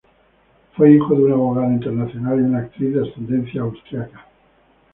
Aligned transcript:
Fue 0.75 0.93
hijo 0.95 1.13
de 1.13 1.25
un 1.25 1.31
abogado 1.33 1.71
internacional 1.73 2.39
y 2.39 2.41
una 2.41 2.59
actriz 2.61 2.91
de 2.91 3.07
ascendencia 3.07 3.61
austriaca. 3.61 4.25